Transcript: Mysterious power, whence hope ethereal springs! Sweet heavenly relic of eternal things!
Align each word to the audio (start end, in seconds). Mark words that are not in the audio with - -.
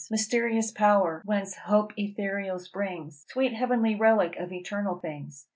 Mysterious 0.09 0.71
power, 0.71 1.21
whence 1.25 1.55
hope 1.55 1.91
ethereal 1.95 2.57
springs! 2.57 3.23
Sweet 3.29 3.53
heavenly 3.53 3.93
relic 3.93 4.35
of 4.35 4.51
eternal 4.51 4.97
things! 4.97 5.45